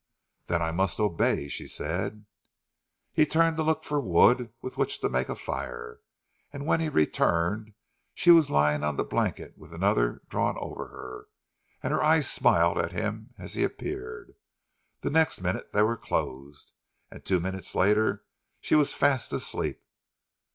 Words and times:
"Then 0.47 0.63
I 0.63 0.71
must 0.71 0.99
obey," 0.99 1.47
she 1.47 1.67
said. 1.67 2.25
He 3.13 3.23
turned 3.23 3.55
to 3.57 3.61
look 3.61 3.83
for 3.83 4.01
wood 4.01 4.51
with 4.59 4.75
which 4.75 4.99
to 5.01 5.09
make 5.09 5.29
a 5.29 5.35
fire, 5.35 5.99
and 6.51 6.65
when 6.65 6.79
he 6.79 6.89
returned 6.89 7.75
she 8.15 8.31
was 8.31 8.49
lying 8.49 8.81
on 8.81 8.97
the 8.97 9.03
blanket 9.03 9.59
with 9.59 9.71
another 9.75 10.23
drawn 10.27 10.57
over 10.57 10.87
her, 10.87 11.27
and 11.83 11.93
her 11.93 12.01
eyes 12.01 12.27
smiled 12.27 12.79
at 12.79 12.91
him 12.93 13.35
as 13.37 13.53
he 13.53 13.63
appeared. 13.63 14.33
The 15.01 15.11
next 15.11 15.39
minute 15.39 15.71
they 15.71 15.83
were 15.83 15.97
closed, 15.97 16.71
and 17.11 17.23
two 17.23 17.39
minutes 17.39 17.75
later 17.75 18.23
she 18.59 18.73
was 18.73 18.93
fast 18.93 19.31
asleep. 19.31 19.83